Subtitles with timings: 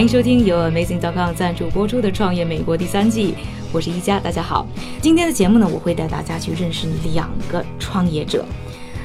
[0.00, 3.34] 欢迎收听由 Amazing.com 赞助播出的《创业美国》第三季，
[3.70, 4.66] 我是一佳，大家好。
[5.02, 8.42] 今天的节目呢，我会带大家去认识两个创业者，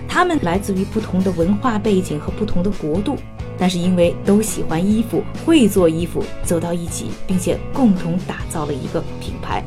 [0.08, 3.18] 他们来自于不同的文化背景和不同的国度。
[3.58, 9.62] 但是因为都喜欢衣服，会做衣服，走到一起，并且共同打造了一个品牌。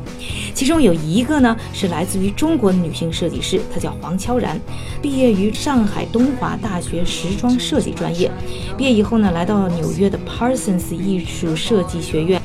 [0.59, 4.59] 其中有一个呢是来自于中国的女性设计师，她叫黄悄然，
[5.01, 8.29] 毕业于上海东华大学时装设计专业。
[8.77, 12.41] 毕业以后呢，来到纽约的 Parsons 艺术设计学院，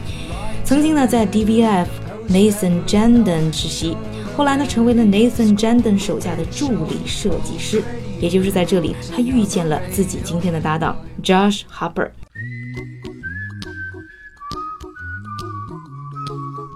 [0.62, 1.88] 曾经呢在 DVF
[2.28, 3.96] Nathan Janden 实习，
[4.36, 7.82] 后来呢成为了 Nathan Janden 手下的助理设计师。
[8.20, 12.10] 也就是在这里，他遇见了自己今天的搭档 Josh Harper。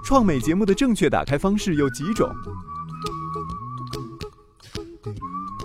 [0.09, 2.27] 创美节目的正确打开方式有几种？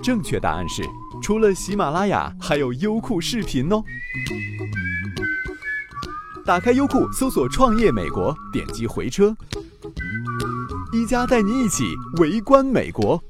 [0.02, 0.82] 正确答案是，
[1.22, 3.82] 除了喜马拉雅，还有优酷视频哦。
[6.44, 9.34] 打开优酷，搜索“创业美国”，点击回车，
[10.92, 13.24] 一加带你一起围观美国。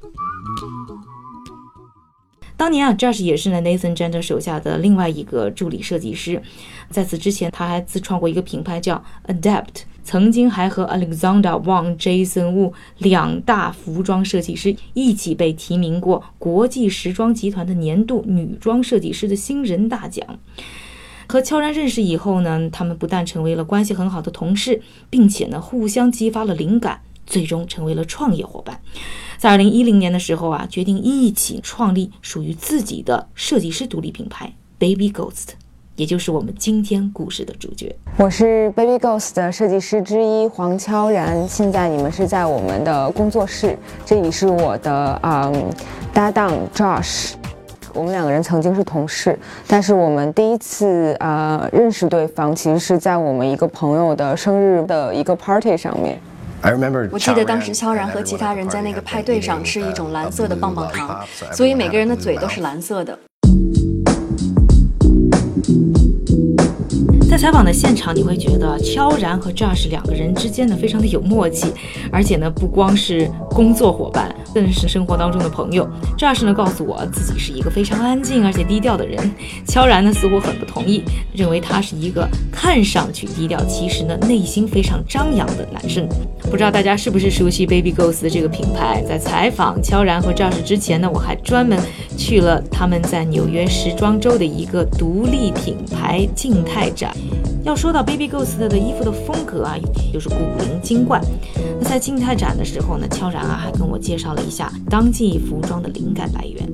[2.56, 6.42] 当年啊，Josh 也是呢 Nathan Jender 手下的另外一个助理设计师。
[6.90, 20.38] 在此之前，他还自创过一个品牌叫 Adapt，曾经还和 Alexander Wang、Jason Wu 两大服装设计师一起被提名过国际时装集团的年度女装设计师的新人大奖。
[21.26, 27.00] 和悄然认识以后呢，他们不但成为了关系很好的同事，并且呢，互相激发了灵感。
[27.26, 28.82] 最终成为了创业伙伴，
[29.38, 35.52] 在二零一零年的时候啊，决定一起创立属于自己的设计师独立品牌 Baby Ghost，
[35.96, 37.94] 也就是我们今天故事的主角。
[38.16, 45.70] 我是 Baby Ghost 的设计师之一黄悄然，现在你们是在我们的工作室，这里是我的嗯
[46.12, 47.34] 搭档 Josh，
[47.92, 49.38] 我们两个人曾经是同事，
[49.68, 56.18] 但是我们第一次呃认识对方，其实是在我们一个朋友的生日的一个 party 上面。
[56.62, 63.16] I remember 我记得当时悄然和其他人在那个派对上吃一种蓝色的棒棒糖，所以每个人的嘴都是蓝色的。
[67.44, 71.70] 采访的现场，你会觉得悄然和 Josh 两个人之间呢非常的有默契，
[72.10, 75.86] 而且呢不光是工作伙伴，更是生活当中的朋友。
[76.16, 79.30] Josh 呢告诉我自己是一个非常安静而且低调的人，
[79.66, 81.04] 悄然呢似乎很不同意，
[81.34, 86.08] 认为他是一个看上去低调，其实呢内心非常张扬的男生。
[86.50, 89.04] 不知道大家是不是熟悉 Baby Ghost 这个品牌？
[89.06, 91.78] 在采访悄然和 Josh 之前呢，我还专门
[92.16, 97.14] 去了他们在纽约时装周的一个独立品牌静态展。
[97.64, 99.74] 要说到 Baby Ghost 的衣服的风格啊，
[100.12, 101.18] 就是古灵精怪。
[101.80, 106.68] 那在静态展的时候呢，悄然啊还跟我介绍了一下当季服装的灵感来源。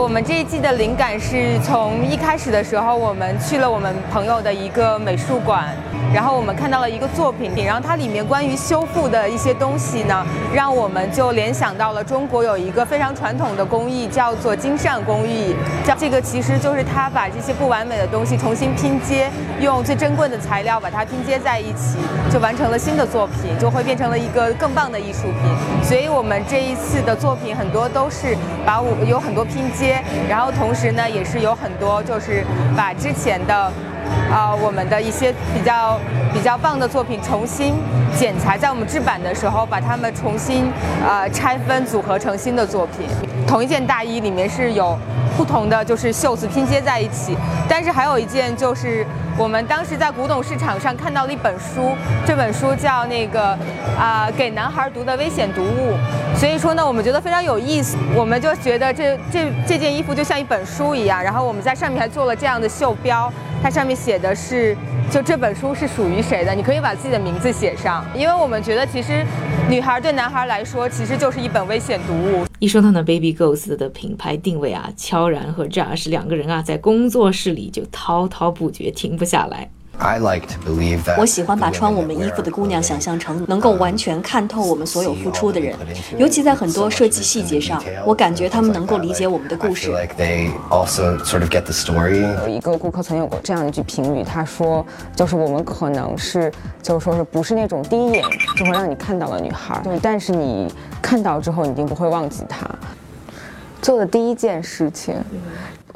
[0.00, 5.76] 我们这一季的灵感是从一开始的时候，我们去了我们朋友的一个美术馆。
[6.12, 10.24] 然后我们看到了一个作品，然后它里面关于修复的一些东西呢，
[10.54, 15.54] 让我们就联想到了中国有一个非常传统的工艺，叫做金扇工艺。
[15.84, 19.30] 叫这个其实就是它把这些不完美的东西重新拼接，
[19.60, 21.98] 用最珍贵的材料把它拼接在一起，
[22.30, 25.84] 就完成了新的作品，就会变成了一个更棒的艺术品。
[25.84, 32.44] 所以我们这一次的作品很多都是把我有很多拼接，然后同时呢也是有很多就是
[32.76, 33.70] 把之前的。
[34.30, 35.98] 啊，我们的一些比较
[36.32, 37.74] 比较棒的作品重新
[38.16, 40.70] 剪裁，在我们制版的时候，把它们重新
[41.06, 43.06] 呃拆分组合成新的作品。
[43.46, 44.98] 同一件大衣里面是有
[45.36, 47.36] 不同的就是袖子拼接在一起，
[47.68, 49.06] 但是还有一件就是
[49.38, 51.92] 我们当时在古董市场上看到了一本书，
[52.26, 53.56] 这本书叫那个
[53.98, 55.96] 啊给男孩读的危险读物。
[56.36, 63.32] 所以说呢，我们觉得非常有意思，我们就觉得这这这件衣服就像一本书一样，然后我们在上面还做了这样的袖标。
[63.62, 64.76] 它上面写的是，
[65.10, 66.54] 就这本书是属于谁的？
[66.54, 69.24] 你可以把自己的名字写上，因为我们觉得其实，
[69.68, 72.46] 女孩对男孩来说其实就是一本危险读物。
[72.60, 79.70] 一说到呢，Baby Ghost 的品牌定位啊，悄然和 Josh 两个人啊，在工作室里就滔滔不绝，停不下来。
[81.16, 85.74] 我喜欢把穿我们衣服的姑娘想象成能够完全看透我们所有付出的人，
[86.16, 89.90] 尤其在很多设计细节上，我感觉他们能够理解我们的故事。
[89.90, 89.98] 有
[92.48, 94.86] 一个顾客曾有过这样一句评语，他说
[95.16, 98.22] ：“就是我们可能是，就是说是不是那种第一眼
[98.56, 100.72] 就会让你看到的女孩，对，但是你
[101.02, 102.68] 看到之后，你一定不会忘记她
[103.82, 105.16] 做的第一件事情。”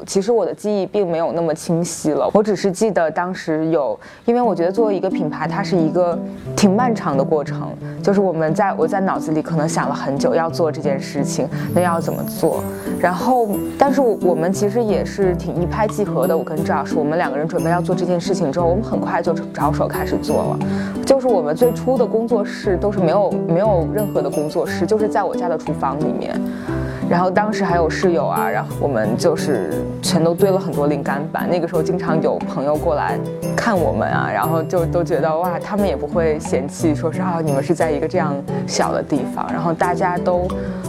[0.05, 6.17] 其实我的记忆并没有那么清晰了，我只是记得当时有，因为我觉得作为一个品牌，它是一个
[6.55, 7.69] 挺漫长的过程，
[8.01, 12.63] 就是我们在我在脑子里可能想了很久要做这件事情，那要怎么做？
[12.99, 16.37] 然后，但是我们其实也是挺一拍即合的。
[16.37, 20.59] 我跟赵老师，我们两个人准备要做这件事情之后，我们很快就着手开始做了。
[21.05, 26.39] 就是我们最初的工作室都是没有没有任何的工作室，就是在我家的厨房里面。
[27.09, 31.49] 然后当时还有室友啊，然后我们就是全都堆了很多灵感板。
[31.49, 33.17] 那个时候经常有朋友过来
[33.55, 38.33] 看我们啊，然后就都觉得哇，他们也不会嫌弃，说是啊，你们是在一个这样
[38.67, 39.47] 小的地方。
[39.51, 40.47] 然后大家都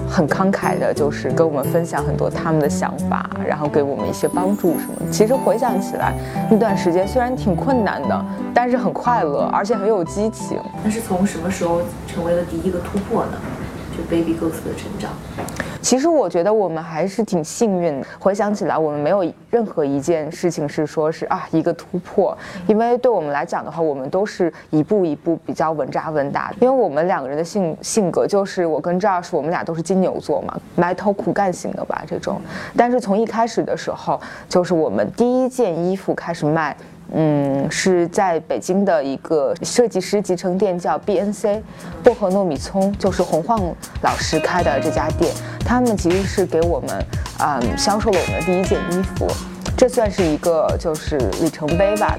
[0.08, 5.10] 很慷慨的，就是跟我们分享很多他们的想法，然后给我们一些帮助什么。
[5.10, 6.14] 其实回想起来，
[6.50, 8.24] 那段时间虽然挺困难的，
[8.54, 10.58] 但是很快乐，而且很有激情。
[10.82, 13.32] 那是从什么时候成为了第一个突破呢？
[13.96, 15.12] 就 Baby Ghost 的成长。
[15.84, 18.06] 其实我觉得我们还是挺幸运的。
[18.19, 22.36] 回想起来，我们没有任何一件事情是说是啊一个突破，
[22.66, 26.50] 因为对我们来讲的话，我们都是一步一步比较稳扎稳打。
[26.58, 32.40] 因为我们两个人的性性格就是，我跟赵老师，我们俩都是金牛座嘛，埋头苦干型的吧这种。
[32.75, 36.75] 但是从一开始的时候，就是我们第一件衣服开始卖。
[37.12, 41.60] 嗯，是在北京的一个设计师集成店，叫 BNC，
[42.02, 43.60] 薄荷糯米葱，就是洪晃
[44.02, 45.32] 老师开的这家店。
[45.60, 47.06] 他们其实是给我们，
[47.38, 49.26] 嗯，销售了我们的第一件衣服，
[49.76, 52.16] 这算是一个就是里程碑吧。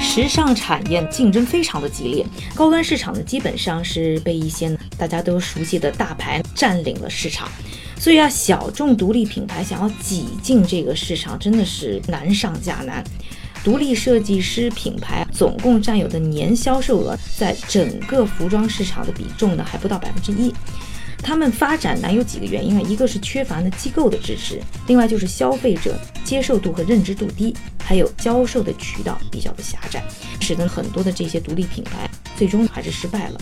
[0.00, 7.48] 时尚产业竞争非常的激烈，高端市场呢基本上是被一些大家都熟悉的大牌占领了市场。
[8.02, 13.04] 所以啊，小众独立品牌想要挤进这个市场，真的是难上加难。
[13.62, 20.52] 独立设计师品牌总共占有的年销售额，在整个服装市场的比重呢，还不到百分之一。
[21.18, 27.54] 他们发展难有几个原因啊，一个是缺乏呢机构的支持，另外就是消费者接受度和认知度低，
[27.84, 30.02] 还有销售的渠道比较的狭窄，
[30.40, 33.40] 使得很多的这些独立品牌最终还是失败了。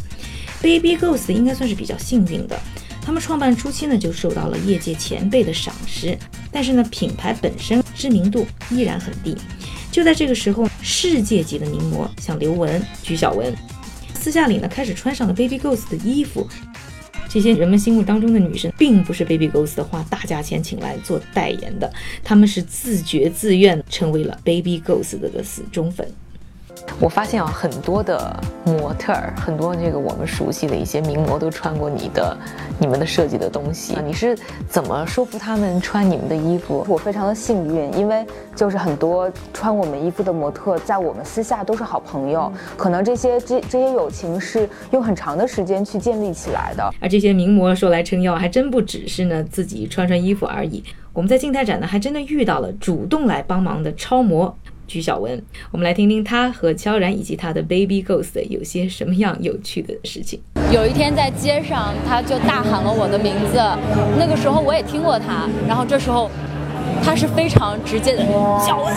[0.60, 2.60] Baby Ghost 应该算是比较幸运的。
[3.02, 6.16] 他们创办初期呢，就受到了业界前辈的赏识，
[6.52, 9.36] 但是呢，品牌本身知名度依然很低。
[9.90, 13.52] 就在这个时候，世界级的名模像刘雯、鞠晓雯，
[14.14, 16.46] 私下里呢开始穿上了 Baby Ghost 的衣服。
[17.28, 21.92] 这些人们心目当中的女神，并不是 Baby Ghost 花大价钱请来做代言的，
[22.22, 26.12] 他们是自觉自愿成为了 Baby Ghost 的死忠粉。
[27.00, 32.36] 我发现啊，很多的模特儿，很多这个我们熟悉的一些名模都穿过你的、
[32.78, 33.96] 你们的设计的东西。
[34.04, 34.36] 你是
[34.68, 36.84] 怎么说服他们穿你们的衣服？
[36.86, 42.52] 我非常的幸运，因为就是很多穿我们衣服的模特，在我们私下都是好朋友。
[42.76, 46.90] 可能这些这这些友情是用很长的时间去建立起来的。
[47.00, 50.84] 而这些名模说来撑腰，还真不只是呢自己穿穿衣服而已。
[51.14, 54.54] 我们在静态展呢，还真的遇到了主动来帮忙的超模。
[54.90, 55.40] 鞠晓雯，
[55.70, 60.40] 我们来听听她和悄然以及她的 Baby Ghost 有些什么样有趣的事情。
[60.72, 63.62] 有一天在街上，他就大喊了我的名字，
[64.18, 66.28] 那个时候我也听过他，然后这时候
[67.04, 68.26] 他是非常直接的
[68.58, 68.92] 小文，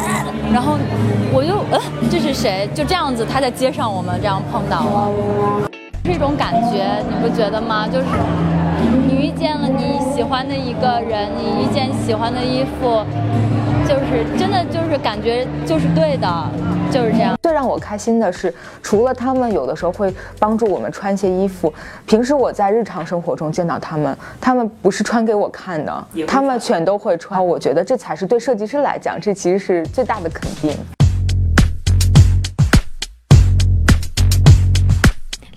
[0.52, 0.80] 然后
[1.32, 2.68] 我就呃这是谁？
[2.74, 5.70] 就这样子他在街上我们这样碰到了，
[6.06, 7.88] 是一种感觉，你不觉得吗？
[7.88, 8.08] 就是
[9.08, 13.06] 你遇见了你喜欢的一个人，你一件喜欢的衣服。
[13.88, 16.50] 就是真的，就是感觉就是对的，
[16.92, 17.36] 就是这样。
[17.42, 21.72] 最让我开心的是，除了他们有的时候会帮助我们穿一些衣服，
[22.06, 27.46] 平时我在日常生活中见到他们，他们不是穿给我看的，他们全都会穿。
[27.46, 30.78] 我觉得这才是对设计师来讲，这其实是最大的肯定。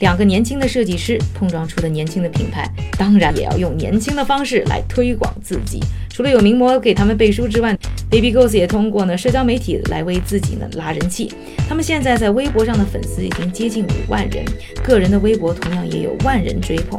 [0.00, 2.68] 两个年轻的设计师碰撞出的年轻的品牌，
[2.98, 5.80] 当然也要用年轻的方式来推广自己。
[6.16, 7.76] 除了有名模给他们背书之外
[8.10, 11.30] ，Baby Ghost 也通过呢社交媒体来为自己呢拉人气。
[11.68, 14.42] 他们现在在微博上的粉丝已经接近五万人，
[14.82, 16.98] 个人的微博同样也有万人追捧，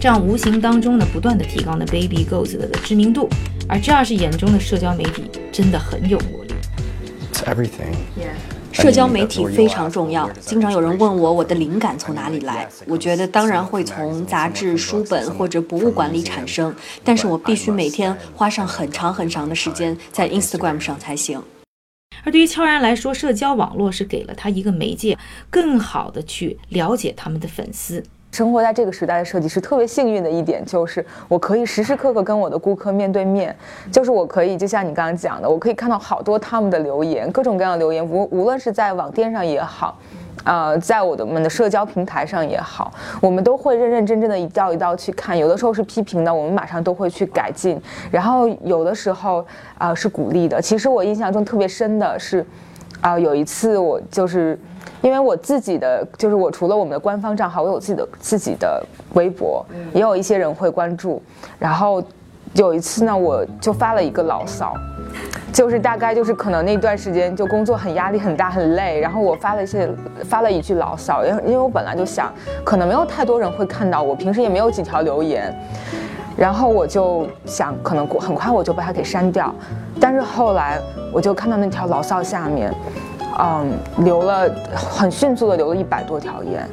[0.00, 3.28] 这样无形当中呢不断的提高了 Baby Ghost 的知名度。
[3.68, 6.52] 而 Josh 眼中的社交媒体真的很有魔力。
[7.32, 7.94] It's everything.
[8.18, 8.55] Yeah.
[8.76, 21.42] 社交媒体非常重要，经常有人问我我的灵感从哪里来，我觉得当然会从杂志、书本或者博物馆里产生，但是我必须每天花上很长很长的时间在 Instagram 上才行。
[22.22, 25.16] 而对于悄然来说，社交网络是给了他一个媒介，
[25.48, 28.04] 更好的去了解他们的粉丝。
[28.36, 33.56] 生活在这个时代的设计师特别幸运的一点就是，我可以时时刻刻跟我的顾客面对面，
[33.90, 39.98] 就是我可以就像你刚刚讲的，我可以看到好多他们的留言，各种各样的留言，无无论是在网店上也好。
[40.44, 45.36] 呃，在我的们的社交平台上也好，我们都会认认真真的一道一道去看。
[45.36, 47.80] 有的时候是批评的，我们马上都会去改进。
[48.10, 49.44] 然后有的时候
[49.78, 50.60] 啊是鼓励的。
[50.60, 52.44] 其实我印象中特别深的是，
[53.00, 54.56] 啊有一次我就是
[55.02, 61.22] 因为我自己的就是我除了我们的官方账号，我有自己的自己的微博，也有一些人会关注。
[61.58, 62.02] 然后
[62.54, 64.74] 有一次呢，我就发了一个牢骚。
[65.52, 69.88] 就是大概就是可能那段时间就工作很压力很大很累，然后我发了一些
[70.24, 72.30] 发了一句牢骚，因为因为我本来就想
[72.62, 75.54] 可能没有太多人会看到我，平时也没有几条留言，
[76.36, 79.54] 然后我就想可能过很快我就把它给删掉，
[79.98, 80.78] 但是后来
[81.10, 82.70] 我就看到那条牢骚下面，
[83.38, 86.68] 嗯，留了很迅速的留了一百多条言，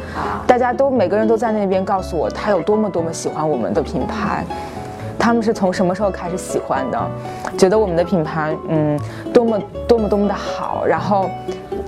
[0.48, 4.46] 大家都每个人都在那边告诉我他有多么多么喜欢我们的品牌。
[5.20, 7.00] 他们是从什么时候开始喜欢的？
[7.58, 9.00] 觉得我们的品牌，嗯，
[9.32, 10.86] 多么多么多么的好。
[10.86, 11.29] 然后，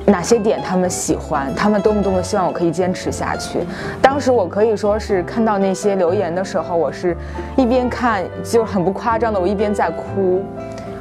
[0.05, 1.53] 哪些点他们喜欢？
[1.53, 3.59] 他们多么多么希望我可以坚持下去。
[4.01, 7.17] 当时我可以说是看到那些留言的时候，我是
[7.57, 10.41] 一边看就很不夸张的，我一边在哭。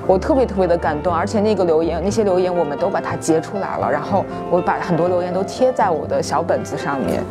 [0.07, 7.23] 我特别特别的感动，而且那个留言，那些留言我们都把它截出来了，然后我把很多留言都贴在我的小本子上面，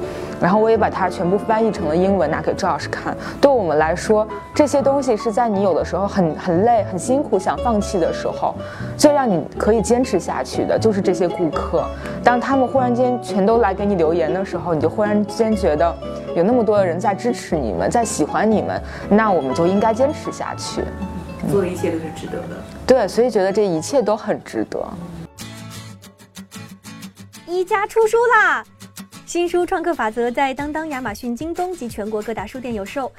[0.41, 3.15] 然后我也把它全部翻译成了英文拿给周老师看。
[3.39, 8.55] 对我们来说，这些东西是在你有的时候很 很累、很辛苦、想放弃的时候，
[8.97, 11.85] 最让你可以坚持下去的，就是这些顾客。
[12.23, 15.95] 当他们忽然间全都来给你留言的时候，你就忽然间觉得
[16.35, 20.81] 有那么多的人在支持你们，在喜欢你们，那我们就应该坚持下去。
[21.51, 24.85] 做的一切都是值得的，对，所以觉得这一切都很值得。
[27.45, 28.63] 一家出书啦！
[29.25, 33.11] 新书《创客法则》在当当、亚马逊、京东及全国各大书店有售。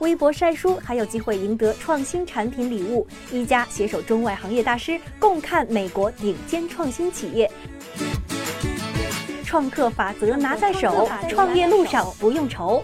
[0.00, 3.06] 微博晒书还有机会赢得创新产品礼物。
[3.30, 7.50] 一家携手中外行业大师，共看美国顶尖创新企业。
[9.44, 12.82] 创客法则拿在手，创业路上不用愁。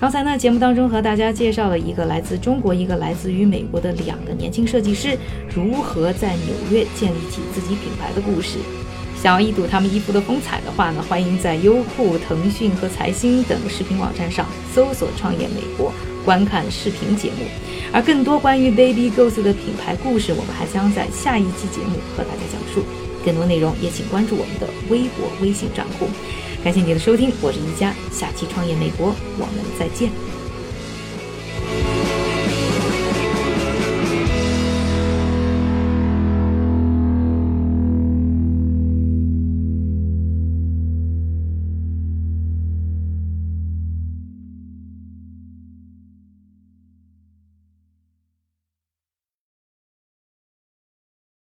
[0.00, 5.16] 刚才呢，节目当中和大家介绍了一个来自中国、一个来自于美国的两个年轻设计师
[5.54, 8.58] 如何在纽约建立起自己品牌的故事。
[9.16, 15.90] 想要一睹他们衣服的风采的话呢，欢迎在优酷、腾讯和财新等视频网站上搜索“创业美国”，
[16.22, 17.46] 观看视频节目。
[17.90, 22.84] 而更多关于 Baby Ghost 的品牌故事，我们还将在下一期节目和大家讲述。
[23.24, 26.06] 更多内容也请关注我们的微博、微信账户。
[26.62, 30.10] 感谢您的收听，我是宜佳，下期创业美国，我们再见。